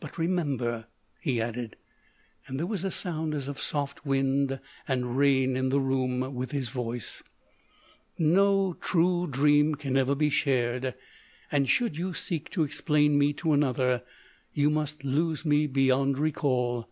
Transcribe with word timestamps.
But 0.00 0.14
remember/' 0.14 0.86
he 1.20 1.38
added 1.38 1.72
â 1.72 2.48
and 2.48 2.58
there 2.58 2.66
was 2.66 2.82
a 2.82 2.90
sound 2.90 3.34
as 3.34 3.46
of 3.46 3.60
soft 3.60 4.06
wind 4.06 4.58
and 4.88 5.18
rain 5.18 5.54
in 5.54 5.68
the 5.68 5.82
room 5.82 6.34
with 6.34 6.50
his 6.50 6.70
voice 6.70 7.22
â" 7.22 7.24
no 8.38 8.72
true 8.80 9.26
dream 9.26 9.74
can 9.74 9.98
ever 9.98 10.14
be 10.14 10.30
shared, 10.30 10.94
and 11.52 11.68
should 11.68 11.98
you 11.98 12.14
seek 12.14 12.48
to 12.52 12.64
explain 12.64 13.18
me 13.18 13.34
to 13.34 13.52
another 13.52 14.02
you 14.54 14.70
must 14.70 15.04
lose 15.04 15.44
me 15.44 15.66
beyond 15.66 16.18
recall. 16.18 16.88